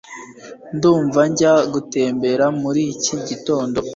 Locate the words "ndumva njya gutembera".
0.75-2.45